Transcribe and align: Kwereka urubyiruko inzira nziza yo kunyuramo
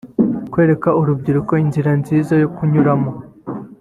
Kwereka 0.51 0.89
urubyiruko 0.99 1.53
inzira 1.63 1.91
nziza 2.01 2.33
yo 2.41 2.47
kunyuramo 2.55 3.11